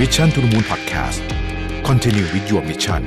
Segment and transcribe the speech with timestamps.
[0.00, 1.20] Mission to the Moon Podcast
[1.88, 3.02] Continue with your mission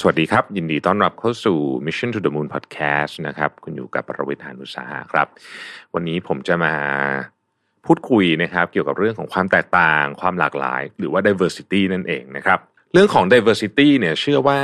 [0.00, 5.28] สวัสดีครับ ยินดีต้อนรับเข้าสู่ Mission to the Moon Podcast นะครับคุณอยู่กับประวิทยานุสาหะครับ
[5.94, 6.74] วันนี้ผมจะมา
[7.86, 12.60] พูดคุยนะครับ เกี่ยวกับเรื่องของความแตกต่าง ความหลากหลาย หรือว่า diversity นั่นเองนะครับ
[12.92, 14.60] เรื่องของ diversity เนี่ยเชื่อว่า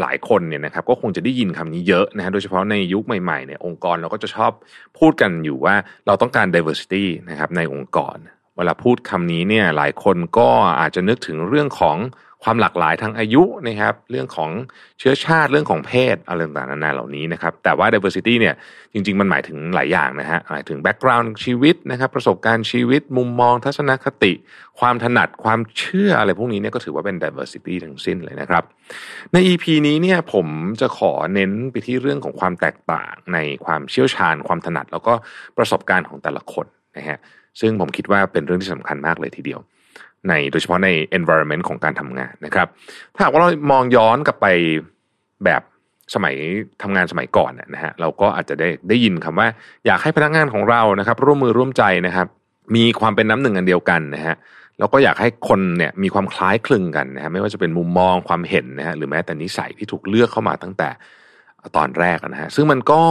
[0.00, 4.52] หลายคนเนี่ยนะครับก็คงจะได้ยินคำนี้เยอะนะฮะโดยเฉพาะในยุคใหม่ๆเนี่ยองค์กรเราก็จะชอบ
[4.98, 5.74] พูดกันอยู่ว่า
[6.06, 8.16] เราต้องการ diversity นะครับในองค์กร
[8.56, 10.48] เวลาพูดคำนี้เนี่ยหลายคนก็
[10.80, 11.96] อาจจะนึกถึงเรื่องของ
[12.44, 14.50] ความหลากหลายทางอายุนะครับ เรื่องของ
[14.98, 18.54] เชื้อชาติเรื่องของเพศอะไรต่างๆนานาเหล่านี้นะครับ แต่ว่า diversity เนี่ย
[18.92, 24.32] จริง ๆ มันหมายถึงหลายอย่างนะฮะหมายถึง background ชีวิตนะครับ ประสบการณ์ชีวิต มุมมอง ทัศนคติ
[24.80, 28.64] ความถนัดความเชื่ออะไรพวกนี้เนี่ยก็ถือว่าเป็น diversity ทั้งสิ้นเลยนะครับ
[29.32, 30.46] ใน EP นี้เนี่ยผม
[30.80, 35.14] จะขอเน้นไปที่เรื่องของความแตกต่างในความเชี่ยวชาญ ความถนัด แล้วก็
[35.58, 37.18] ประสบการณ์ของแต่ละคนนะฮะ
[37.60, 39.60] ซึ่งผมคิดว่าเป็นเรื่องที่สำคัญมากเลยทีเดียว
[40.28, 42.68] ในโดยเฉพาะใน environment ของการทำงานนะครับ
[43.14, 44.46] ถ้าหากว่าเรามองย้อนกลับไป
[45.44, 45.62] แบบ
[46.14, 46.34] สมัย
[46.82, 49.48] ทำงานสมัยก่อนนะฮะเราก็อาจจะได้ได้ยินคำว่า
[49.86, 52.26] อยากให้พนักงานของเรานะครับ ร่วมมือร่วมใจนะครับ
[52.76, 54.34] มีความเป็นน้ำหนึ่งอันเดียวกันนะฮะ
[54.78, 60.88] แล้วก็อยากให้คนเนี่ยมีความคล้ายคลึงกันนะฮะไม่ว่าจะเป็นมุมมองความเห็นนะฮะหรือแม้แต่นิสัยที่ถูกเลือกเข้ามาตั้งแต่
[61.76, 63.02] ตอนแรกนะฮะซึ่งมันก็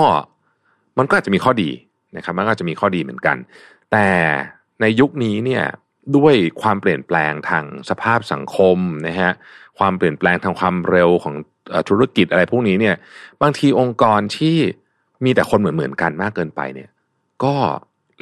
[0.98, 1.70] มันก็อาจจะมีข้อดี
[2.17, 3.38] นะครับ มันก็จะมีข้อดีเหมือนกัน
[3.92, 4.08] แต่
[4.81, 5.64] ในยุคนี้เนี่ย
[6.16, 9.32] ด้วยความเปลี่ยนแปลงทางสภาพสังคมนะฮะ
[9.80, 11.36] ความเปลี่ยนแปลงทางความเร็วของ
[11.90, 12.95] ธุรกิจอะไรพวกนี้เนี่ย
[13.42, 14.58] บางทีองค์กรที่
[15.23, 16.90] มีแต่คนเหมือนเหมือนๆกันมากเกินไปเนี่ย
[17.44, 17.56] ก็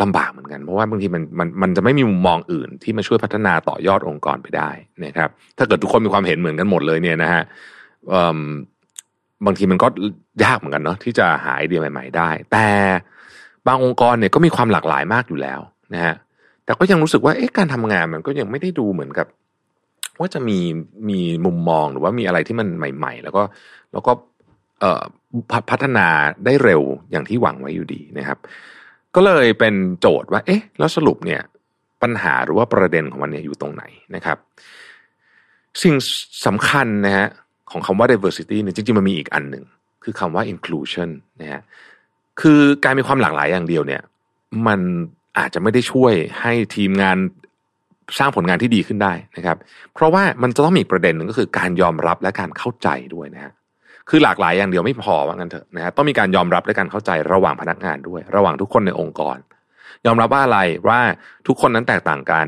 [0.02, 4.70] ลำบากเหมือนกันเพราะว่าบางทีมันมันมันจะไม่มีมุมมองอื่นที่มาช่วยพัฒนาต่อยอดองค์กรไปได้
[5.06, 7.44] นะครับ ถ้าเกิดทุกคนมีความเห็นเหมือนกันหมดเลยเนี่ยนะฮะ
[9.46, 9.88] บางทีมันก็
[10.44, 12.68] ยากเหมือนกันเนาะที่จะหาไอเดียใหม่ ๆ ได้ แต่
[13.68, 15.60] บางองค์กรเนี่ยก็มีความหลากหลายมากอยู่แล้ว
[15.94, 16.16] นะฮะ
[16.72, 19.28] แต่ก็ยังรู้สึกว่าเอ๊ะการทำงานมันก็ยังไม่ได้ดูเหมือนกับ
[20.20, 20.60] ว่าจะมี
[21.10, 23.44] มีมุมมองหรือว่ามีอะไรที่มันใหม่ ๆ แล้วก็
[23.94, 24.12] แล้วก็
[24.80, 25.02] เอ่อ
[25.72, 26.08] พัฒนา
[26.46, 26.82] ได้เร็ว
[27.12, 28.38] อย่างที่หวังไว้อยู่ดีนะครับ
[29.16, 31.42] ก็เลยเป็นโจทย์ว่า เอ๊ะ แล้วสรุปเนี่ย
[32.02, 33.84] ปัญหาหรือว่าประเด็นของมันเนี่ยอยู่ตรงไหน
[34.16, 34.38] นะครับ
[35.82, 35.96] สิ่ง
[36.46, 37.28] สำคัญนะฮะ
[37.72, 39.64] ของคำว่า diversity เนี่ยจริงๆ มันมีอีกอันหนึ่ง
[40.04, 41.10] คือคำว่า inclusion
[41.42, 41.62] นะฮะ
[42.42, 44.02] คือการมีความหลากหลายอย่างเดียวเนี่ย
[44.68, 44.82] มัน
[45.38, 47.18] อาจจะไม่ได้ช่วยให้ทีมงาน
[48.20, 49.58] สร้างผลงานที่ดีขึ้นได้นะครับ
[49.94, 53.54] เพราะว่ามันจะต้องมีประเด็นหนึ่งก็คือการยอมรับและการเข้าใจด้วยนะฮะ
[54.10, 59.38] คือหลากหลายอย่างเดียวไม่พอว่างั้นเถอะนะฮะต้องมีการยอมรับและการเข้าใจระหว่างพนักงานด้วย ระหว่างทุกคนในองค์กร
[60.06, 61.00] ยอมรับว่าอะไรว่า
[61.48, 62.48] ทุกคนนั้นแตกต่างกัน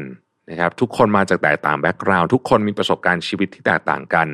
[0.51, 4.27] นะครับ ทุกคนมาจากแตกต่างแบ็กกราวด์ทุกคนมีประสบการณ์ชีวิตที่แตกต่างกัน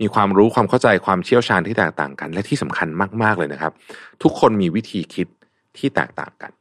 [0.00, 2.88] มีความรู้ความเข้าใจความเชี่ยวชาญที่แตกต่างกัน และที่สำคัญ
[3.22, 3.72] มากๆเลยนะครับ
[4.22, 5.26] ทุกคนมีวิธีคิด
[5.78, 6.52] ที่แตกต่างกัน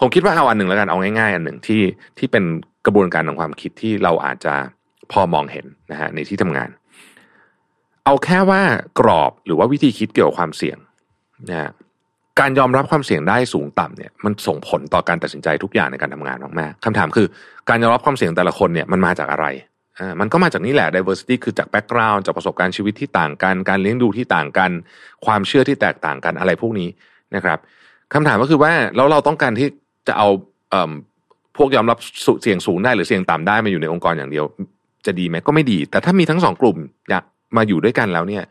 [0.00, 1.82] ผมคิดว่าเอาอันหนึ่งแล้วกันเอาง่ายๆ อันหนึ่งที่
[2.18, 2.44] ที่เป็น
[2.86, 4.54] กระบวนการของความคิดที่เราอาจจะ
[5.12, 6.70] พอมองเห็นนะฮะในที่ทำงาน
[8.04, 8.62] เอาแค่ว่า
[9.00, 10.78] กรอบหรือว่าวิธีคิดเกี่ยวกับความเสี่ยง
[11.50, 11.70] นะฮะ
[12.40, 17.26] การยอมรับความเสี่ยงได้สูงต่ำเนี่ยมันส่งผลต่อการตัดสินใจทุกอย่างในการทำงานมากๆคำถามคือ
[17.68, 19.46] การยอมรับความเสี่ยงแต่ละคนเนี่ยมันมาจากอะไร
[19.98, 24.70] อ่ามันก็มาจากนี่แหละ diversity คือจาก background จากประสบการณ์ชีวิตที่ต่างกัน การเลี้ยงดูที่ต่างกัน
[25.26, 26.88] ความเชื่อที่แตกต่างกันอะไรพวกนี้
[27.34, 27.58] นะครับ
[28.14, 29.68] คำถามก็คือว่าแล้วเราต้องการที่
[30.08, 30.28] จะเอา
[30.70, 30.92] เอ่อ
[31.56, 31.98] พวกยอมรับ
[32.42, 34.44] เสี่ยงสูงได้หรือเสี่ยงต่ำได้มาอยู่ในองค์กรอย่างเดียว
[35.06, 36.78] จะดีไหมก็ไม่ดี แต่ถ้ามีทั้งสองกลุ่ม
[37.10, 37.24] อยาก
[37.56, 38.44] มาอยู่ด้วยกันแล้วเนี่ย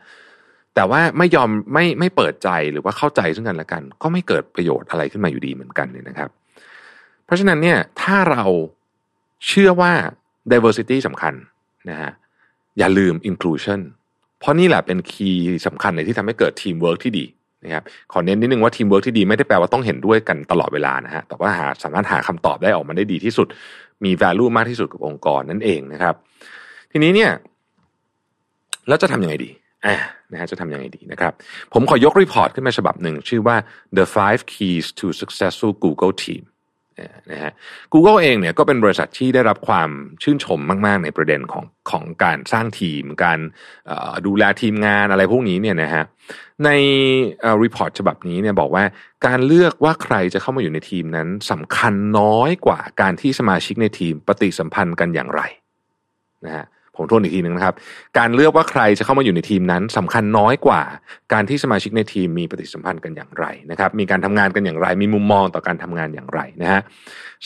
[0.74, 6.30] แต่ว่าไม่ยอมไม่ไม่เปิดใจหรือว่าเข้าใจซึ่งกันและกัน ก็ไม่เกิดประโยชน์อะไรขึ้นมาอยู่ดีเหมือนกันเนี่ยนะครับ
[7.24, 8.44] เพราะฉะนั้นเนี่ยถ้าเรา
[9.46, 9.92] เชื่อว่า
[10.52, 11.34] diversity สำคัญ
[11.90, 12.12] นะฮะ
[12.78, 13.80] อย่าลืม inclusion
[14.38, 17.24] เพราะนี่แหละเป็น key สำคัญในที่ทำให้เกิดทีมเวิร์กที่ดี
[17.64, 23.46] นะครับขอเน้นนิดนึงว่าทีมเวิร์กที่ดีไม่ได้แปลว่าต้องเห็นด้วยกันตลอดเวลานะฮะแต่ว่าหาสามารถหาคำตอบได้ออกมาได้ดีที่สุด
[24.04, 26.14] มี value มากที่สุดกับองค์กรนั่นเองนะครับ
[26.92, 27.30] ทีนี้เนี่ย
[28.88, 29.50] แล้วจะทำยังไงดี
[29.86, 29.96] อ่า
[30.32, 31.32] นะฮะจะทำยังไงดีนะครับ
[31.72, 33.56] ผมขอยก report ขึ้นมาฉบับหนึ่ง ชื่อว่า
[33.98, 36.42] the five keys to successful Google team
[37.30, 37.52] นะฮะ
[37.92, 39.90] Google เองเนี่ยก็เป็นบริษัทที่ได้รับความ
[40.22, 43.38] ชื่นชมมาก ๆ ในประเด็นของของการสร้างทีม การ
[44.26, 46.04] ดูแลทีมงานอะไรพวกนี้เนี่ยนะฮะ
[46.64, 46.70] ใน
[47.62, 48.84] report ฉบับนี้เนี่ยบอกว่า
[49.26, 55.42] การเลือกว่าใครจะเข้ามาอยู่ในทีมนั้นสำคัญน้อยกว่าการที่สมาชิกในทีมปฏิสัมพันธ์กันอย่างไร
[56.46, 56.66] นะฮะ
[56.96, 57.74] ผมทวนอีกทีหนึ่งนะครับ
[58.18, 60.82] การเลือกว่าใครจะเข้ามาอยู่ในทีมนั้นสำคัญน้อยกว่า
[61.32, 66.80] การที่สมาชิกในทีมมีปฏิสัมพันธ์กันอย่างไรนะครับ มีการทำงานกันอย่างไร มีมุมมองต่อการทำงานอย่างไรนะฮะ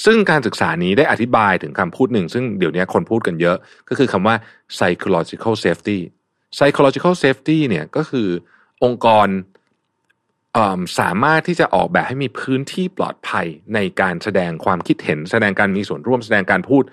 [0.04, 3.56] ซึ่งการศึกษานี้ได้อธิบายถึงคำพูดหนึ่ง ซึ่งเดี๋ยวนี้คนพูดกันเยอะ
[3.88, 4.34] ก็คือคำว่า
[4.76, 5.98] psychological safety
[6.56, 8.28] psychological safety เนี่ยก็คือ
[8.84, 9.28] องค์กร
[10.98, 16.84] สามารถที่จะออกแบบให้มีพื้นที่ปลอดภัยในการแสดงความคิดเห็น แสดงการมีส่วนร่วมแสดงการพูด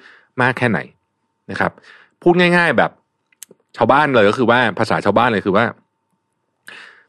[0.42, 0.80] มากแค่ไหน
[1.51, 1.71] นะครับ
[2.24, 2.92] พูดง่าย ๆ แบบ
[3.78, 5.66] ชาวบ้านเลยก็คือว่าภาษาชาวบ้านเลยคือว่า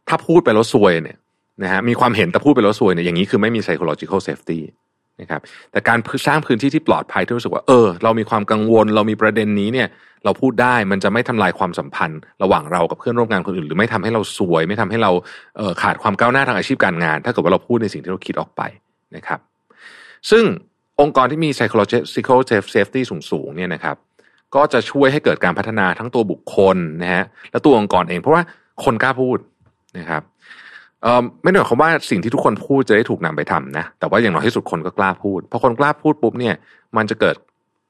[0.08, 1.18] ถ้าพูดไปแล้วซวยเนี่ย
[1.62, 4.60] นะฮะมีความเห็นแต่พูดไปแล้วซวยเนี่ยอย่างนี้คือไม่มี psychological safety
[5.20, 5.40] นะครับ
[5.72, 9.88] แต่การสร้างพื้นที่ที่ปลอดภัยที่รู้สึกว่าเออ เรามีความกังวล เรามีประเด็นนี้เนี่ย
[10.24, 15.10] เราพูดได้มันจะไม่ทำลายความสัมพันธ์ ระหว่างเรากับเพื่อนร่วมงานคนอื่น หรือไม่ทำให้เราซวย ไม่ทำให้เรา
[15.56, 18.62] เขาดความก้าวหน้าทางอาชีพการงาน ถ้าเกิดว่าเราพูดในสิ่งที่เราคิดออกไป
[19.16, 19.40] นะครับ
[20.30, 20.44] ซึ่ง
[21.00, 22.38] องค์กรที่มี psychological
[22.74, 23.00] safety
[23.30, 23.96] สูงๆเนี่ยนะครับ
[24.54, 28.42] ก็จะช่วยให้เกิดการพัฒนาทั้งตัวบุคคลนะฮะและตัวองค์กรเอง เพราะว่า
[28.84, 29.38] คนกล้าพูด
[29.98, 30.22] นะครับ
[31.42, 36.54] ไม่ได้หมายความว่าสิ่งที่ทุกคนพูดจะได้ถูกนำไปทำนะแต่ว่าอย่างน้อยที่สุดคนก็กล้าพูดพอคนกล้าพูดปุ๊บเนี่ย
[36.96, 37.36] มันจะเกิด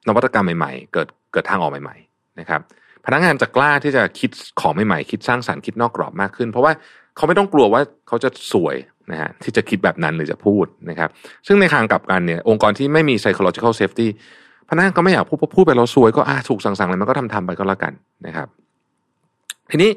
[0.07, 2.61] นวัตกรรมใหม่ๆ เกิดเกิดทางออกใหม่ ๆ นะครับ
[3.05, 4.29] พนักงานจะกล้าที่จะคิด
[4.61, 6.71] ของใหม่ๆ คิดสร้างสารรค์คิดนอกกรอบมากขึ้น เพราะว่า
[7.15, 8.75] เขาไม่ต้องกลัวว่าเขาจะสวย
[9.11, 11.09] นะฮะที่จะคิดแบบนั้นหรือจะพูดนะครับ
[11.47, 14.07] ซึ่งในทางกลับกันเนี่ย องค์กรที่ไม่มี psychological safety
[14.69, 17.93] พนักงานก็ไม่อยากพูดพอพูดไปเราสวยก็อ่าถูกสั่งๆเลยมันก็ทำทำไปก็แล้วกัน
[18.25, 18.47] นะครับ
[19.71, 19.91] ทีนี้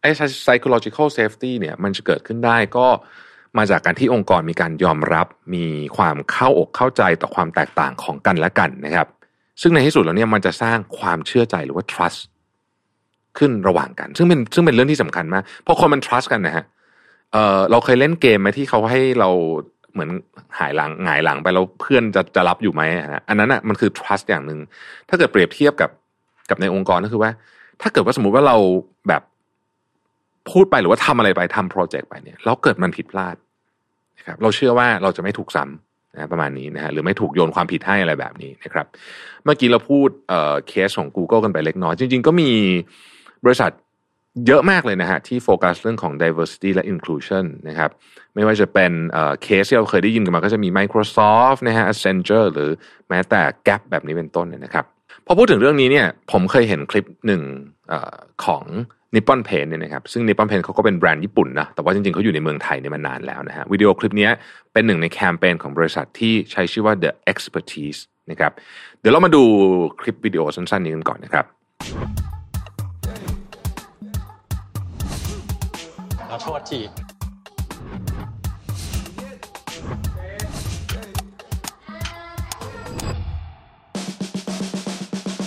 [0.00, 0.10] ไอ้
[0.44, 2.86] psychological safety เนี่ยมันจะเกิดขึ้นได้ก็
[3.58, 5.64] มาจากการที่องค์กรมีการยอมรับมี
[5.96, 9.08] ความเข้าอกเข้าใจต่อความแตกต่างของกันและกันนะครับ
[9.60, 12.20] ซึ่งในที่สุดแล้วเนี่ยมันจะสร้างความเชื่อใจหรือว่า trust
[13.38, 16.64] ขึ้นระหว่างกัน ซึ่งเป็นซึ่งเป็นเรื่องที่สำคัญมากพอคนมัน trust กันนะฮะ
[17.32, 19.30] เออเราเคยเล่นเกมไหมที่เขาให้เรา
[19.94, 20.10] เหมือน
[20.58, 24.58] หายหลังหงายหลังไปแล้วเพื่อนจะจะรับอยู่ไหมฮะอันนั้นอะมันคือ trust อย่างหนึ่ง
[25.08, 25.90] ถ้าเกิดเปรียบเทียบกับ
[26.50, 27.30] กับในองค์กรก็คือว่า
[27.82, 28.56] ถ้าเกิดว่าสมมุติว่าเรา
[29.08, 29.22] แบบ
[30.50, 33.36] พูดไปหรือว่าทำอะไรไปทำโปรเจกต์ไปเนี่ยแล้วเกิดมันผิดพลาด
[34.18, 38.86] นะครับเราเชื่อว่าเราจะไม่ถูกซ้ำนะประมาณนี้นะฮะหรือไม่ถูกโยนความผิดให้อะไรแบบนี้นะครับ
[39.44, 42.50] เมื่อกี้เราพูดเอ่อเคสของ Google กันไปเล็กน้อย จริง ๆ ก็มี
[43.44, 43.70] บริษัท
[44.46, 47.90] เยอะมากเลยนะฮะที่โฟกัสเรื่องของ diversity และ inclusion นะครับ
[48.34, 48.92] ไม่ว่าจะเป็น
[49.42, 52.70] เคสที่เราเคยได้ยินกันมาก็จะมี Microsoft นะฮะ Accenture หรือ
[53.08, 54.84] แม้แต่ Gap แบบนี้เป็นต้นเนี่ยนะครับ
[55.26, 57.42] พอพูดถึงเรื่องนี้เนี่ยผมเคยเห็นคลิปหนึ่ง
[57.92, 57.94] อ
[58.44, 58.64] ของ
[59.14, 64.28] Nippon Paint เนี่ยนะครับซึ่ง Nippon Paint เขาก็เป็นแบรนด์ญี่ปุ่นนะแต่ว่าจริงๆเขาอยู่ในเมืองไทยเนี่ยมานานแล้วนะฮะวิดีโอคลิปนี้
[64.72, 68.00] เป็นหนึ่งในแคมเปญของบริษัทที่ใช้ชื่อว่า The Expertise
[68.30, 68.52] นะครับ
[69.00, 69.42] เดี๋ยวเรามาดู
[70.00, 71.44] คลิปวิดีโอสั้นๆนี้กันก่อนนะครับ
[76.36, 76.80] ขอโทษที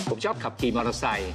[0.08, 1.32] ผมชอบขับขี่มอเตอร์ไซค์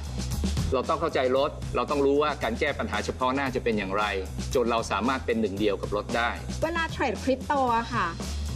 [0.72, 4.04] เราต้องเข้าใจรถ เราต้องรู้ว่าการแก้ปัญหาเฉพาะหน้าจะเป็นอย่างไร
[4.54, 6.30] จนเราสามารถเป็นหนึ่งเดียวกับรถได้
[6.64, 8.06] เวลาเทรดคริปโตอะค่ะ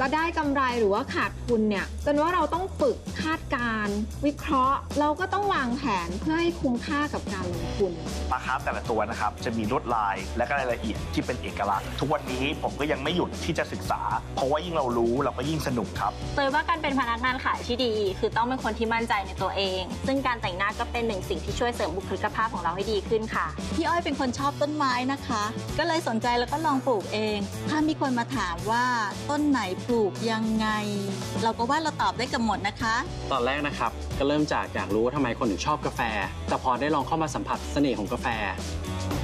[0.00, 3.88] จะได้กำไรหรือว่าขาดทุนเนี่ยจนว่าเราต้องฝึกคาดการ
[4.26, 7.92] วิเคราะห์ เราก็ต้องวางแผนเพื่อให้คุ้มค่ากับการลงทุน
[8.30, 14.00] ปลาคาร์ฟแต่ละตัวนะครับจะมีลวดลายและก็รายละเอียดที่เป็นเอกลักษณ์ ทุกวันนี้ผมก็ยังไม่หยุดที่จะศึกษา
[14.34, 25.42] เพราะว่ายิ่งเรารู้เราก็ยิ่งสนุกครับเตยว่าการเป็นพนักงานขายที่ดี คือต้องเป็นคนที่มั่นใจในตัวเอง ซึ่งการแต่งหน้าก็เป็นหนึ่งสิ่งที่ช่วยเสริมบุคลิกภาพของเราให้ดีขึ้นค่ะพี่อ้อยเป็นคนชอบต้นไม้นะคะ
[25.78, 27.38] ก็เลยสนใจแล้วก็ลองปลูกเอง
[27.70, 28.84] ถ้ามีคนมาถามว่า
[29.30, 30.68] ต้นไหนปลูกยังไง
[31.42, 32.94] เราก็ว่าเราตอบได้กับหมดนะคะ
[33.32, 36.00] ตอนแรกนะครับ ก็เริ่มจากอยากรู้ว่าทำไมคนถึงชอบกาแฟ
[36.48, 38.26] แต่พอได้ลองเข้ามาสัมผัสเสน่ห์ของกาแฟ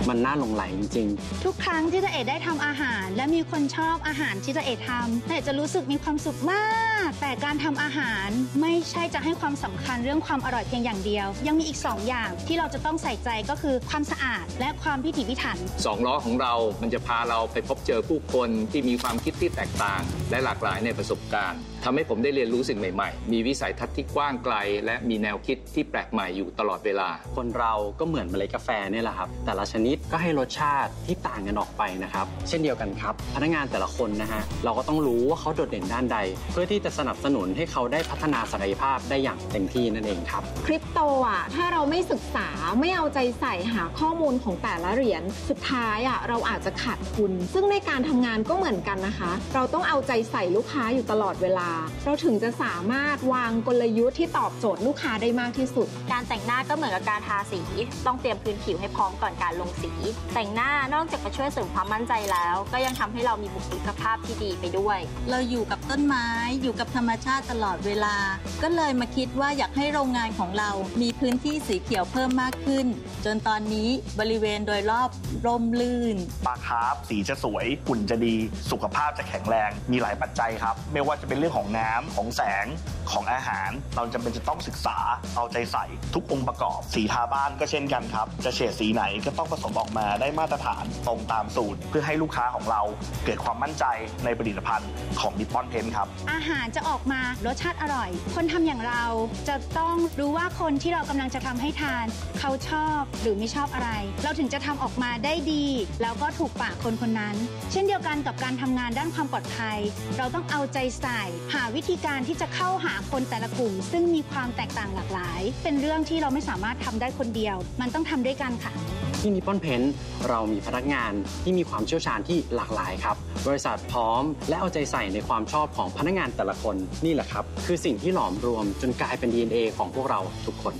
[0.08, 6.66] มันน่าหลงไหลจริงๆทุกครั้งที่จะเอดได้ทำอาหาร และมีคนชอบอาหารที่จะเอดทำแต่จะรู้สึกมีความสุขมา
[7.06, 8.28] ก แต่การทำอาหาร
[8.60, 20.00] ไม่ใช่จะให้ความสำคัญเรื่องความอร่อยเพียงอย่างเดียว ยังมีอีก2อย่างที่เราจะต้องใส่ใจก็คือความสะอาดและความพิถีพิถัน สองล้อของเรา มันจะพาเราไปพบเจอผู้คนที่มีความคิดที่แตกต่าง
[20.30, 36.18] และหลากหลายในประสบการณ์ทำให้ผมได้เรียนรู้สิ่งใหม่ๆ มีวิสัยทัศน์ที่กว้างไกล และมีแนวคิดที่แปลกใหม่อยู่ตลอดเวลา คนเราก็เหมือนเมล็ดกาแฟนี่แหละครับ แต่ละชนิดก็ให้รสชาติที่ต่างกันออกไปนะครับ เช่นเดียวกันครับ พนักงานแต่ละคนนะฮะเราก็ต้องรู้ว่าเขาโดดเด่นด้านใด
[36.52, 42.48] เพื่อที่จะสนับสนุนให้เขาได้พัฒนาศักยภาพได้อย่างเต็มที่นั่นเองครับคริปโตอะถ้าเราไม่ศึกษา
[42.80, 51.70] ไม่เอาใจใส่หาข้อมูลของแต่ละเหรียญสุดท้ายอะเราอาจจะขาดทุน ซึ่งในการทำงานก็เหมือนกันนะคะ เราต้องเอาใจใส่ลูกค้าอยู่ตลอดเวลา
[52.04, 57.60] เราถึงจะสามารถวางกลยุทธ์ที่ตอบโจทย์ลูกค้าได้มากที่สุด การแต่งหน้าก็เหมือนกับการทาสี
[58.06, 59.92] ต้องเตรียมพื้นผิวให้พร้อมก่อนการลงสี
[60.34, 64.98] แต่งหน้านอกจากจะช่วยเสริมความมั่นใจแล้ว ก็ยังทำให้เรามีบุคลิกภาพที่ดีไปด้วย
[65.30, 66.26] เราอยู่กับต้นไม้
[66.62, 68.16] อยู่กับธรรมชาติตลอดเวลา
[68.62, 70.70] ก็เลยมาคิดว่าอยากให้โรงงานของเรา
[71.02, 72.86] มีพื้นที่สีเขียวเพิ่มมากขึ้น
[73.24, 73.88] จนตอนนี้
[74.20, 75.10] บริเวณโดยรอบ
[75.46, 78.34] ร่มลื่นปลาคาร์ฟสีจะสวยหุ่นจะดี
[78.70, 82.66] สุขภาพจะแข็งแรง มีหลายปัปัจจัยครับ ไม่ว่าจะเป็นเรื่องของน้ำของแสง
[83.12, 84.98] ของอาหาร เราจำเป็นจะต้องศึกษา
[85.36, 92.82] เอาใจใส่ทุกองค์ประกอบ สีทาบ้านก็เช่นกันครับ จะเฉดสีไหนก็ต้องผสมออกมาได้มาตรฐานตรงตามสูตร เพื่อให้ลูกค้าของเรา
[93.24, 93.84] เกิดความมั่นใจ
[94.24, 99.04] ในผลิตภัณฑ์ของนิปปอนเพนครับ อาหารจะออกมารสชาติอร่อย คนทำอย่างเรา
[99.48, 102.06] จะต้องรู้ว่าคนที่เรากำลังจะทำให้ทาน
[102.38, 103.90] เขาชอบหรือไม่ชอบอะไร
[104.22, 105.66] เราถึงจะทำออกมาได้ดี
[106.02, 107.36] แล้วก็ถูกปากคนคนนั้น
[107.72, 109.78] เช่นเดียวกันกับการทำงานด้านความปลอดภัย
[110.24, 111.22] เราต้องเอาใจใส่
[111.54, 118.72] หาวิธีการที่จะเข้าหาคนแต่ละกลุ่ม ซึ่งมีความแตกต่างหลากหลาย เป็นเรื่องที่เราไม่สามารถทำได้คนเดียว มันต้องทำด้วยกันค่ะ
[119.20, 119.82] ที่ Nippon Paint
[120.28, 121.12] เรามีพนักงาน
[121.42, 123.16] ที่มีความเชี่ยวชาญที่หลากหลายครับ
[123.46, 130.74] บริษัทพร้อม และเอาใจใส่ในความชอบของพนักงานแต่ละคนนี่แหละครับ คือสิ่งที่หลอมรวมจนกลายเป็น DNA ของพวกเราทุกคน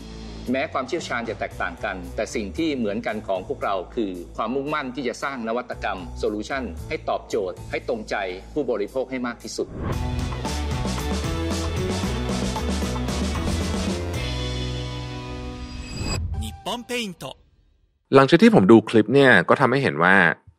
[0.52, 8.16] แม้ความเชี่ยวชาญจะแตกต่างกัน แต่สิ่งที่เหมือนกันของพวกเราคือ ความมุ่งมั่นที่จะสร้างนวัตกรรม solution ให้ตอบโจทย์ ให้ตรงใจ
[8.54, 9.68] ผู้บริโภคให้มากที่สุด
[18.14, 20.16] หลังจากที่ผมดูคลิปเนี่ยก็ทำให้เห็นว่า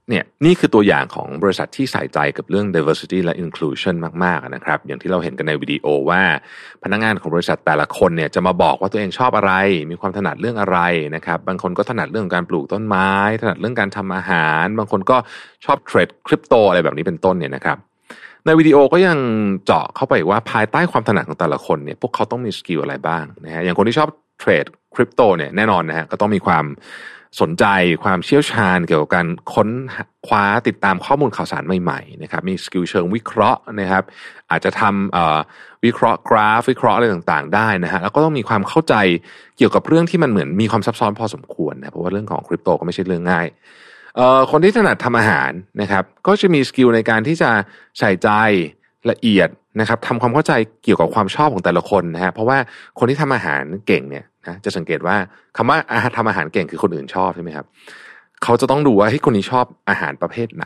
[0.10, 6.22] เนี่ยนี่คือตัวอย่างของบริษัทที่ใส่ใจกับเรื่อง diversity และ inclusion มากๆนะครับ อย่างที่เราเห็นกันในวิดีโอว่า
[6.84, 9.54] พนักงานของบริษัทแต่ละคนเนี่ยจะมาบอกว่าตัวเองชอบอะไร
[9.92, 10.80] มีความถนัดเรื่องอะไร
[11.16, 15.18] นะครับ บางคนก็ถนัดเรื่องการปลูกต้นไม้ ถนัดเรื่องการทำอาหาร บางคนก็
[15.66, 17.78] ชอบ trade crypto อะไรแบบนี้เป็นต้นเนี่ยนะครับ
[18.46, 19.18] ในวิดีโอก็ยัง
[19.66, 24.10] เจาะเข้าไปว่าภายใต้ความถนัดของแต่ละคนเนี่ยพวกเขาต้องมี skill อะไรบ้างนะฮะอย่างคนที่ชอบ
[24.40, 26.66] trade crypto เนี่ยแน่นอนนะฮะก็ต้องมีความ
[27.42, 27.66] สนใจ
[28.04, 29.70] ความเชี่ยวชาญเกี่ยวกับการค้น
[30.28, 34.04] คว้าติดตามข้อมูลข่าวสารใหม่ๆนะครับมี skill เชิงวิเคราะห์นะครับ
[34.52, 38.96] อาจจะทำวิเคราะห์กราฟ วิเคราะห์อะไรต่างๆ ได้นะฮะแล้วก็ต้องมีความเข้าใจ
[39.58, 43.48] เกี่ยวกับเรื่องที่มันเหมือนมีความซับซ้อนพอสมควรนะเพราะว่าเรื่องของคริปโตก็ไม่ใช่เรื่องง่าย
[44.52, 45.52] คนที่ถนัดทำอาหาร
[45.82, 47.50] นะครับ ก็จะมี skill ในการที่จะ
[48.00, 48.30] ใส่ใจ
[49.12, 49.50] ละเอียด
[49.80, 52.58] นะครับทำความเข้าใจเกี่ยวกับความชอบของแต่ละคนนะฮะเพราะว่า
[53.00, 55.16] คนที่ทำอาหารเก่งเนี่ย นะจะสังเกตว่า
[55.58, 57.66] คำว่าอาหารทำอาหารเก่งคือคนอื่นชอบใช่ไหมครับ
[58.44, 60.66] เขาจะต้องดูว่าให้คนนี้ชอบอาหารประเภทไหน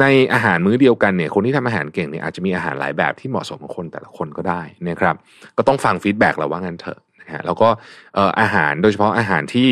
[0.00, 0.04] ใน
[0.34, 5.14] อาหารมื้อเดียวกันเนี่ยคนที่ทำอาหารเก่งเนี่ยอาจจะมีอาหารหลายแบบที่เหมาะสมกับคนแต่ละคนก็ได้นะครับ
[5.56, 7.68] ก็ต้องฟังฟีดแบ็กเราว่างั้นเถอะนะฮะแล้วก็
[8.14, 9.68] เอ่ออาหารโดยเฉพาะอาหารที่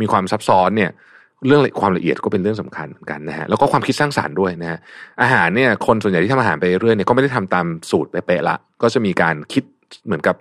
[0.00, 0.90] มีความซับซ้อนเนี่ย
[1.46, 4.78] เรื่องความละเอียดก็เป็นเรื่องสำคัญเหมือนกันนะฮะแล้วก็ความคิดสร้างสารรค์ด้วยนะฮะ
[5.22, 9.64] อาหารเนี่ยคนส่วนใหญ่ที่ทำอาหารไปเรื่อยเนี่ยก็ไม่ได้ทำตามสูตรเป๊ะๆละก็จะมีการคิด
[10.06, 10.36] เหมือนกับ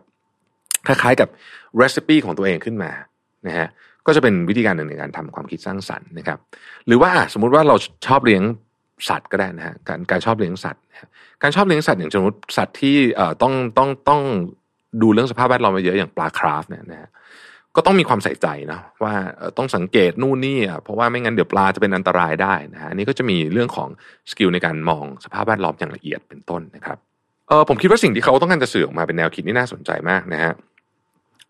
[0.87, 1.29] คล้ายๆกับ
[1.81, 2.91] รีซปีของตัวเองขึ้นมา
[3.47, 3.67] นะฮะ
[4.05, 6.39] ก็จะเป็นวิธีการหนึ่งในการทำความคิดสร้างสรรค์นะครับ
[6.87, 7.75] หรือว่าสมมุติว่าเรา
[8.07, 8.43] ชอบเลี้ยง
[9.09, 10.81] สัตว์ก็ได้นะฮะการการชอบเลี้ยงสัตว์
[11.41, 14.21] การชอบเลี้ยงสัตว์อย่างสมมติสัตว์ที่เอ่อต้องต้องต้อง
[15.01, 17.09] ดูเรื่องสภาพแวดล้อมมาเยอะอย่างปลาคราฟเนี่ยนะฮะ
[17.75, 19.13] ก็ต้องมีความใส่ใจนะว่า
[19.57, 23.89] ต้องสังเกตนู่นนี่อะเพราะว่าไม่งั้นเดี๋ยวปลาจะเป็นอันตรายได้นะฮะอันนี้ก็จะมีเรื่องของ
[24.31, 26.97] skill ในการมองสภาพแวดล้อมอย่างละเอียดเป็นต้นนะครับ
[27.47, 30.53] เออผมคิดว่าสิ่งที่เขาต้องการจะสื่อออกมาเป็นแนวคิดนี่น่าสนใจมากนะฮะ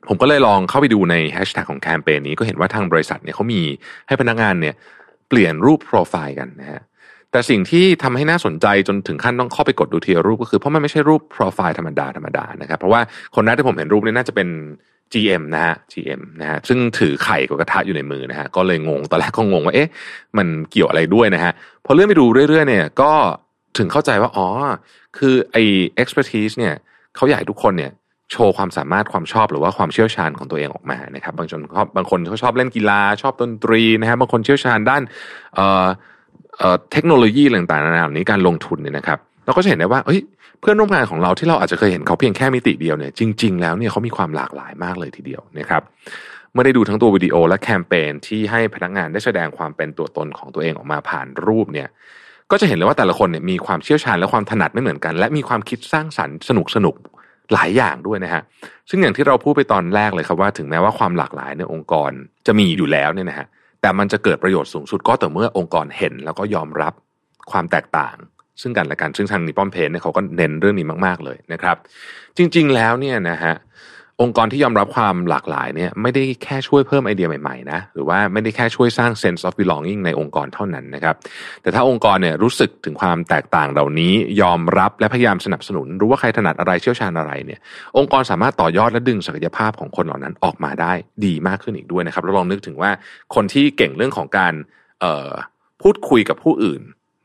[0.08, 3.62] ผมก็เลยลองเข้าไปดูในแฮชแท็กของแคมเปญนี้ก็เห็นว่าทางบริษัทเนี่ยเขามี
[4.08, 4.76] ให้พนักงานเนี่ย
[5.30, 6.82] เปลี่ยนรูปโปรไฟล์กันนะฮะ
[7.32, 13.02] แต่สิ่งที่ทำให้น่าสนใจจนถึงขั้นต้องเข้าไปกดดูทีละรูปก็คือเพราะมันไม่ใช่รูปโปรไฟล์ธรรมดาธรรมดานะครับเพราะว่า
[13.36, 14.48] คนแรกที่ผมเห็นรูปนี้น่าจะเป็น
[15.14, 19.90] GM นะฮะ GM นะฮะซึ่งถือไข่กับกระทะอยู่ในมือนะฮะก็เลยงงตอนแรกก็งงว่าเอ๊ะ
[20.38, 21.52] มันเกี่ยวอะไรด้วยนะฮะ
[21.86, 23.12] พอเลื่อนไปดูเรื่อยๆเนี่ยก็
[23.78, 24.48] ถึงเข้าใจว่าอ๋อ
[25.18, 25.64] คือไอ้
[26.02, 26.74] expertise เนี่ย
[27.16, 27.92] เขาอยากให้ทุกคนเนี่ย
[28.32, 35.02] โชว์ความสามารถความชอบหรือว่าความเชี่ยวชาญของตัวเองออกมานะครับ บางคนเขาบางคนเขาชอบเล่นกีฬาชอบดนตรีนะฮะบางคนเชี่ยวชาญด้าน
[35.56, 35.86] เอ่อ
[36.58, 40.22] เอ่อเทคโนโลยีต่างๆนานาเหล่านี้การลงทุนเนี่ยนะครับ เราก็จะเห็นได้ว่าเอ้ย
[40.60, 45.82] เพื่อนร่วมงานของเราที่เราอาจจะเคยเห็นเขาเพียงแค่มิติเดียวเนี่ยจริง ๆ แล้วเนี่ยเขามีความหลากหลายมากเลยทีเดียวนะครับ
[46.52, 51.88] เมื่อได้ดูทั้งตัววิดีโอและแคมเปญที่ให้พนักงานได้แสดงความเป็นตัวตนของตัวเองออกมาผ่านรูปเนี่ย
[52.52, 56.96] ก็จะเห็นเลยว่าแต่ละคนเนี่ยมีความเชี่ยวชาญและความถนัดไม่เหมือนกัน และมีความคิดสร้างสรรค์สนุกสนุก
[57.54, 58.42] หลายอย่างด้วยนะฮะ
[58.90, 62.12] ซึ่งอย่างที่เราพูดไปตอนแรกเลยครับว่าถึงแม้ว่าความหลากหลายในองค์กร
[62.48, 63.48] จะมีอยู่แล้วเนี่ยนะฮะ
[63.82, 66.94] แต่มันจะเกิดประโยชน์สูงสุดก็ต่อเมื่อองค์กรเห็น แล้วก็ยอมรับ
[67.52, 68.16] ความแตกต่าง
[68.62, 71.78] ซึ่งกันและกันซึ่งทางนิปปอนเพนเนี่ยเขาก็เน้นเรื่องนี้มาก ๆเลยนะครับ
[72.38, 73.56] จริง ๆ แล้วเนี่ยนะฮะ
[74.22, 81.16] องค์กรที่ยอมรับความหลากหลายเนี่ยไม่ได้แค่ช่วยเพิ่มไอเดียใหม่ๆนะหรือว่าไม่ได้แค่ช่วยสร้าง sense of belonging ในองค์กรเท่านั้นนะครับ
[81.62, 87.60] แต่ถ้าองค์กรเนี่ยรู้สึกถึงความแตกต่างเหล่านี้ยอมรับและพยายามสนับสนุน รู้ว่าใครถนัดอะไรเชี่ยวชาญอะไรเนี่ย
[87.98, 90.94] องค์กรสามารถต่อยอดและดึงศักยภาพของคนเหล่านั้นออกมาได้
[91.26, 92.92] ดีมากขึ้นอีกด้วยนะครับแล้วลองนึกถึงว่า
[93.36, 94.54] คนที่เก่งเรื่องของการ
[95.82, 96.82] พูดคุยกับผู้อื่น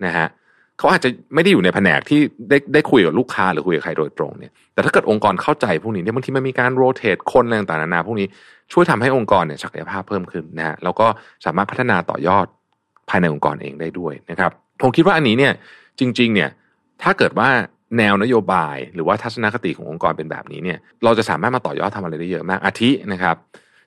[0.06, 2.20] นะฮะเขาอาจจะไม่ได้อยู่ในแผนกที่
[2.50, 8.26] ได้ได้คุยกับลูกค้าหรือคุยกับใครโดยตรงเนี่ย แต่ถ้าเกิดองค์กรเข้าใจพวกนี้เนี่ยบางทีมันมีการโรเตทคนอะไรต่างๆนานาพวกนี้
[8.72, 11.06] ช่วยทำให้องค์กรเนี่ยศักยภาพเพิ่มขึ้นนะฮะแล้วก็
[11.44, 12.46] สามารถพัฒนาต่อยอด
[13.08, 14.50] ภายในองค์กรเองได้ด้วยนะครับ
[14.82, 15.52] ผมคิดว่าอันนี้เนี่ย
[16.00, 16.50] จริง ๆ เนี่ย
[17.02, 17.48] ถ้าเกิดว่า
[17.98, 23.36] แนวนโยบาย หรือว่าทัศนคติขององค์กรเป็นแบบนี้เนี่ย เราจะสามารถมาต่อยอดทำอะไรได้เยอะมากอาทินะครับ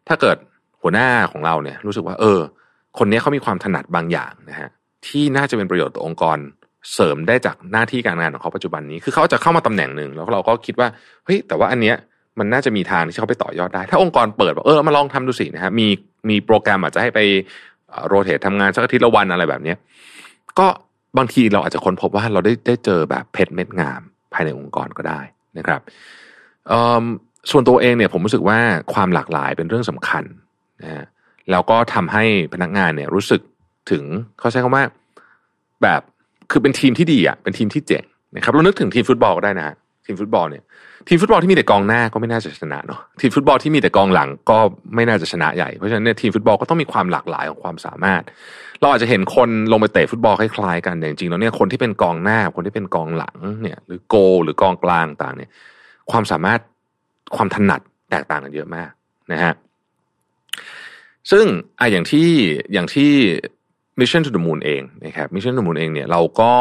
[0.08, 0.38] ถ้าเกิด
[0.82, 2.40] หัวหน้าของเราเนี่ยรู้สึกว่า เออ
[2.98, 4.70] คนนี้เขามีความถนัดบางอย่างนะฮะ
[5.08, 6.38] ที่น่าจะเป็นประโยชน์ต่อองค์กร
[6.94, 10.88] เสริมได้จากหน้าที่การงานของเขาปัจจุบันนี้ คือเขาจะเข้ามาตำแหน่งหนึ่งแล้วเราก็คิดว่า
[11.26, 11.96] เฮ้ยแต่ว่าอันเนี้ย
[12.40, 15.88] มันน่าจะมีทางที่เขาไปต่อยอดได้ ถ้าองค์กรเปิดว่าเออมาลองทำดูสินะฮะมี
[16.30, 17.20] มีโปรแกรมอาจจะให้ไป
[18.08, 19.78] โรเตททำงานสักอาทิตย์ละวันอะไรแบบเนี้ย
[20.60, 20.68] ก็
[21.18, 24.02] บางทีเราอาจจะค้นพบว่าเราได้ได้เจอแบบเพชรเม็ดงาม
[24.34, 25.20] ภายในองค์กรก็ได้
[25.58, 25.82] นะครับ
[27.52, 28.60] ส่วนตัวเองเนี่ยผมรู้สึกว่า
[28.94, 30.24] ความหลากหลายเป็นเรื่องสำคัญ
[30.82, 31.06] นะฮะ
[31.52, 32.24] แล้วก็ทำให้
[32.54, 33.42] พนักงานเนี่ยรู้สึก
[33.92, 34.04] ถึง
[34.40, 34.84] เขาใช้คำว่า
[35.84, 36.02] แบบ
[36.52, 38.04] คือเป็นทีมที่ดีอะเป็นทีมที่เจ๋ง
[38.36, 40.64] นะครับเรานึกถึงทีมฟุตบอลก็ได้นะทีมฟุตบอลเนี่ย
[41.08, 44.58] ทีมฟุตบอลที่มีแต่กองหน้าก็ไม่น่าจะชนะเนาะทีมฟุตบอลที่มีแต่กองหลังก็
[44.96, 48.22] ไม่น่าจะชนะใหญ่เพราะฉะนั้นเนี่ยทีมฟุตบอลก็ต้องมีความหลากหลายของความสามารถ
[48.82, 55.50] เราอาจจะเห็นคนลงไปเตะฟุตบอลคล้ายๆกันแต่จริงๆแล้วเนี่ยคนที่เป็นกองหน้าคนที่เป็นกองหลังเนี่ย หรือโก หรือกองกลางต่างเนี่ย
[56.12, 56.60] ความสามารถ
[57.36, 57.82] ความถนัด
[58.12, 58.92] แตกต่างกันเยอะมาก
[59.32, 59.54] นะฮะ
[61.32, 61.46] ซึ่ง
[61.80, 62.30] อะอย่างที่
[62.74, 63.12] อย่างที่
[64.00, 66.52] Mission to the Moon เองนะครับ Mission to the Moon เองเนี่ยเราก็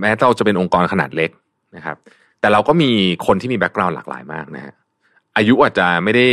[0.00, 1.30] แม้เราจะเป็นองค์กรขนาดเล็ก
[1.76, 1.96] นะครับ
[2.40, 2.90] แต่เราก็มี
[3.26, 4.72] คนที่มี background หลากหลายมากนะฮะ
[5.36, 6.26] อายุอาจจะไม่ได้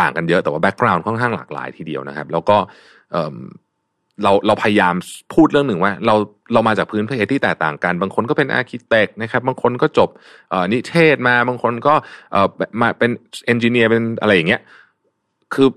[0.00, 2.56] ต่างกันเยอะแต่ว่า background ค่อนข้างหลากหลายทีเดียวนะครับ แล้วก็
[4.22, 4.94] เราเราพยายาม
[5.34, 6.14] พูดเรื่องหนึ่งว่า เรา
[6.52, 10.08] เรามาจากพื้นเพที่แตกต่างกัน บางคนก็เป็นอาร์เคเต็กนะครับ บางคนก็จบ
[10.72, 11.94] นิเทศมาบางคนก็
[12.80, 13.10] มาเป็น
[13.46, 14.60] เอนจิเนียร์เป็นอะไรอย่างเงี้ย
[15.54, 15.68] คือ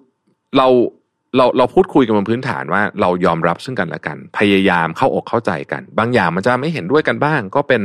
[0.58, 0.68] เรา
[1.38, 7.84] เราเราพูดคุยกันบนพื้นฐานว่าเรายอมรับซึ่งกันและกัน พยายามเข้าอกเข้าใจกัน บางอย่างมันจะไม่เห็นด้วยกันบ้าง ก็เป็น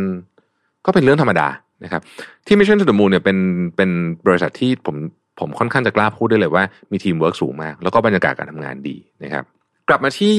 [0.86, 1.48] ก็เป็นเรื่องธรรมดา
[1.84, 2.02] นะครับ
[2.46, 3.38] ที่ Mission to the Moon เนี่ยเป็น
[3.76, 3.90] เป็น
[4.26, 4.96] บริษัทที่ผม
[5.40, 9.44] ผมค่อนข้างจะกล้าพูดได้เลยว่ามีทีมเวิร์กสูงมาก แล้วก็บรรยากาศการทำงานดีนะครับ
[9.88, 10.34] กลับมาที่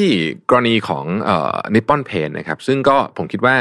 [0.49, 3.55] กรณีของเอ่อ Nippon Paint นะครับ ซึ่งก็ผมคิดว่า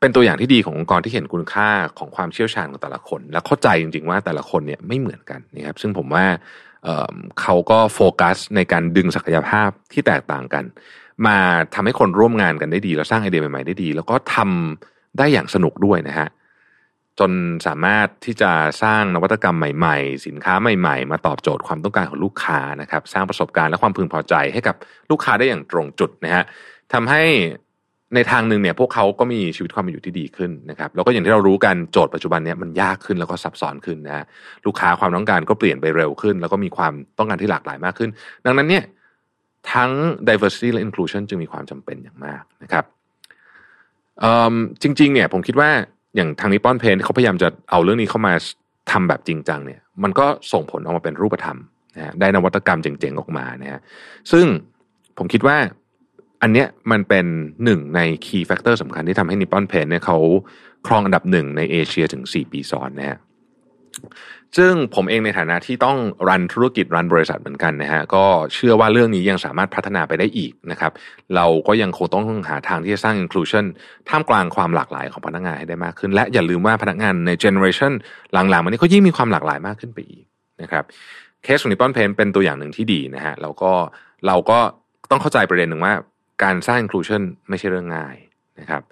[0.00, 1.68] เป็นตัวอย่างที่ดีขององค์กรที่เห็นคุณค่า
[1.98, 6.24] ของความเชี่ยวชาญของแต่ละคน และเข้าใจจริงๆว่าแต่ละคนเนี่ยไม่เหมือนกันนะครับ ซึ่งผมว่า
[7.40, 10.64] เขาก็โฟกัสในการดึงศักยภาพที่แตกต่างกัน
[11.26, 11.38] มา
[11.74, 16.28] ทำให้คนร่วมงานกันได้ดี แล้วสร้างไอเดียใหม่ๆได้ดี แล้วก็ทำได้อย่างสนุกด้วยนะฮะ
[17.18, 17.30] จน
[17.66, 18.50] สามารถที่จะ
[18.82, 24.76] สร้างนวัตกรรมใหม่ ๆ สินค้าใหม่ ๆ มาตอบโจทย์ความต้องการของลูกค้านะครับ สร้างประสบการณ์และความพึงพอใจให้กับ
[25.10, 26.44] ลูกค้าได้อย่างตรงจุดนะฮะ
[26.92, 27.22] ทำให้
[28.14, 34.24] ในทางหนึ่งเนี่ยพวกเขาก็มีชีวิตความเป็นอยู่ที่ดีขึ้นนะครับแล้วก็อย่างที่เรารู้กันโจทย์ปัจจุบันเนี่ยมันยากขึ้นแล้วก็ซับซ้อนขึ้นนะ
[34.66, 38.10] ลูกค้าความต้องการก็เปลี่ยนไปเร็วขึ้น แล้วก็มีความต้องการที่หลากหลายมากขึ้น
[38.46, 38.84] ดังนั้นเนี่ย
[39.72, 39.90] ทั้ง
[40.28, 42.84] diversity และ inclusion จึงมีความจำเป็นอย่างมากนะครับ
[44.82, 45.70] จริงๆเนี่ยผมคิดว่า
[46.16, 48.32] อย่างทาง Nippon Paint เขาพยายามจะเอาเรื่องนี้เข้ามา
[48.90, 51.58] ทำแบบจริงจังเนี่ยมันก็ส่งผลออกมาเป็นรูปธรรม
[51.96, 53.80] นะได้นวัตกรรมเจ๋งๆออกมานะฮะ
[54.32, 54.46] ซึ่ง
[55.18, 55.56] ผมคิดว่า
[56.42, 57.26] อันเนี้ยมันเป็น
[57.64, 60.18] หนึ่งใน key factor สำคัญที่ทำให้ Nippon Paint เนี่ยเขา
[60.86, 63.18] ครองอันดับหนึ่งในเอเชียถึงสี่ปีซ้อนนะฮะ
[64.56, 68.24] ซึ่งผมเองในฐานะที่ต้อง run ธุรกิจ run บริษัทเหมือนกันนะฮะก็
[68.54, 70.92] เชื่อว่าเรื่องนี้ยังสามารถพัฒนาไปได้อีกนะครับ
[71.34, 73.64] เราก็ยังคงต้องหาทางที่จะสร้าง inclusion
[74.08, 77.92] ท่ามกลางความหลากหลายของพนักงานให้ได้มากขึ้น และอย่าลืมว่าพนักงานในเจเนอเรชัน
[78.32, 80.24] หลังๆมันนี้ก็ยิ่งมีความหลากหลายมากขึ้นไปอีก
[80.62, 80.84] นะครับ
[81.42, 83.72] เคสของนิปปอนเพนเป็นตัวอย่างหนึ่งที่ดีนะฮะแล้วก็
[84.26, 84.58] เราก็
[85.10, 85.94] ต้องเข้าใจประเด็นหนึ่งว่า
[86.42, 88.16] การสร้าง inclusion ไม่ใช่เรื่องง่าย
[88.60, 88.82] นะครับ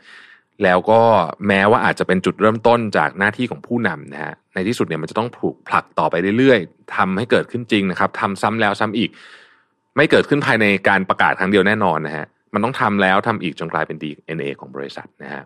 [0.63, 1.01] แล้วก็
[1.47, 9.11] แม้ว่าอาจจะเป็นจุดเริ่มต้นจากหน้าที่ของผู้นำนะฮะในที่สุดเนี่ยมันจะต้องถูกผลักต่อไปเรื่อยๆทำให้เกิดขึ้นจริงนะครับทำซ้ำแล้วซ้ำอีก
[9.97, 15.43] ไม่เกิดขึ้นภายในการประกาศครั้งเดียวแน่นอนนะฮะมันต้องทำแล้วทำอีกจนกลายเป็น DNA ของบริษัทนะฮะ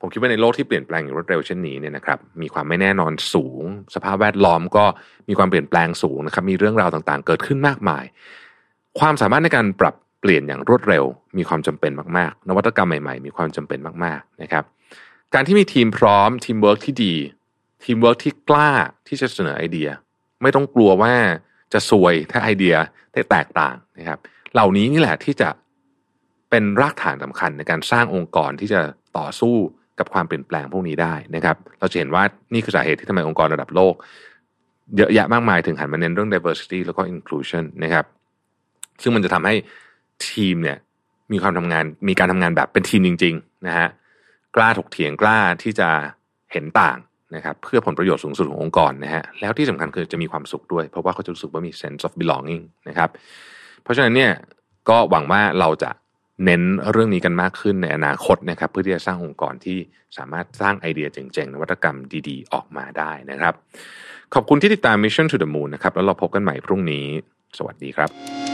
[0.00, 4.84] ผมคิดว่าในโลกที่เปลี่ยนแปลงอย่างรวดเร็วเช่นนี้เนี่ยนะครับมีความไม่แน่นอนสูง สภาพแวดล้อมก็
[5.28, 8.04] มีความเปลี่ยนแปลงสูงนะครับมีเรื่องราวต่างๆ เกิดขึ้นมากมาย
[9.00, 11.04] ความสามารถในการปรับ เปลี่ยนอย่างรวดเร็ว
[11.36, 14.64] มีความจำเป็นมากๆ นวัตกรรมใหม่ๆ มีความจำเป็นมากๆนะครับ
[15.34, 17.14] การที่มีทีมพร้อมทีมเวิร์กที่ดี
[17.84, 18.70] ทีมเวิร์กที่กล้า
[19.08, 19.88] ที่จะเสนอไอเดีย
[20.42, 21.14] ไม่ต้องกลัวว่า
[21.72, 22.74] จะซวยถ้าไอเดีย
[23.12, 24.18] ได้แตกต่างนะครับ
[24.54, 25.48] เหล่านี้นี่แหละที่จะ
[26.50, 28.80] เป็นรากฐานสำคัญในการสร้างองค์กรที่จะ
[29.18, 29.54] ต่อสู้
[29.98, 32.22] กับความเปลี่ยนแปลงพวกนี้ได้นะครับ เราจะเห็นว่า
[32.54, 33.94] นี่คือสาเหตุที่ทำไมองค์กรระดับโลก
[34.96, 38.04] เยอะแยะมากมายถึงหันมาเน้นเรื่อง diversity แล้วก็ inclusion นะครับ
[39.02, 39.54] ซึ่งมันจะทำให้
[40.28, 40.78] ทีมเนี่ย
[41.32, 43.88] มีความทำงานมีการทำงานแบบเป็นทีมจริง ๆ นะฮะ
[44.56, 45.88] กล้าถกเถียงกล้าที่จะ
[46.52, 46.98] เห็นต่าง
[47.34, 53.10] นะครับเพื่อผลประโยชน์สูงสุดขององค์กรนะฮะแล้วที่สำคัญคือจะมีความสุขด้วย เพราะว่าเขาจะรู้สึกว่ามี sense of belonging นะครับ
[53.82, 54.32] เพราะฉะนั้นเนี่ย
[54.88, 55.90] ก็หวังว่าเราจะ
[56.44, 59.78] เน้นเรื่องนี้กันมากขึ้นในอนาคตนะครับ เพื่อที่จะสร้างองค์กรที่
[60.16, 61.96] สามารถสร้างไอเดียเจ๋งๆนวัตกรรม
[62.28, 63.54] ดีๆ ออกมาได้นะครับ
[64.34, 67.06] ขอบคุณที่ติดตาม Mission to the Moon นะครับแล้วเราพบกันใหม่พรุ่งนี้
[67.58, 68.53] สวัสดีครับ